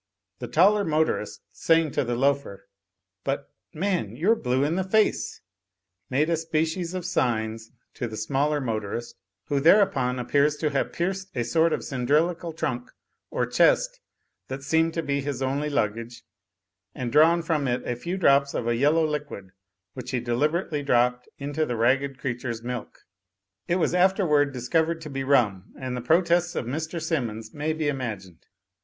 "The 0.39 0.47
taller 0.47 0.83
motorist, 0.83 1.41
saying 1.51 1.91
to 1.91 2.03
the 2.03 2.15
Joafer, 2.15 2.61
'but, 3.23 3.51
man, 3.71 4.15
you're 4.15 4.35
blue 4.35 4.63
in 4.63 4.73
the 4.73 4.83
face,' 4.83 5.41
made 6.09 6.27
a 6.27 6.35
species 6.35 6.95
of 6.95 7.05
signs 7.05 7.71
to 7.93 8.07
the 8.07 8.17
smaller 8.17 8.59
motorist, 8.59 9.13
who 9.45 9.59
thereupon 9.59 10.17
appears 10.17 10.55
to 10.57 10.71
have 10.71 10.91
pierced 10.91 11.29
a 11.37 11.43
sort 11.43 11.71
of 11.71 11.83
cylindrical 11.83 12.51
trunk 12.51 12.89
or 13.29 13.45
chest 13.45 13.99
that 14.47 14.63
seemed 14.63 14.95
to 14.95 15.03
be 15.03 15.21
his 15.21 15.43
only 15.43 15.69
lug 15.69 15.93
gage, 15.93 16.23
and 16.95 17.11
drawn 17.11 17.43
from 17.43 17.67
it 17.67 17.85
a 17.87 17.95
few 17.95 18.17
drops 18.17 18.55
of 18.55 18.67
a 18.67 18.75
yellow 18.75 19.05
liquid 19.05 19.51
which 19.93 20.09
he 20.09 20.19
deliberately 20.19 20.81
dropped 20.81 21.29
into 21.37 21.63
the 21.63 21.75
ragged 21.77 22.17
creature's 22.17 22.63
milk. 22.63 23.01
It 23.67 23.75
was 23.75 23.93
afterward 23.93 24.51
discovered 24.51 24.99
to 25.01 25.11
be 25.11 25.23
rum, 25.23 25.71
and 25.77 25.95
the 25.95 26.01
pro 26.01 26.23
tests 26.23 26.55
of 26.55 26.65
Mr. 26.65 26.99
Simmons 26.99 27.53
may 27.53 27.71
be 27.71 27.87
imagined. 27.87 28.47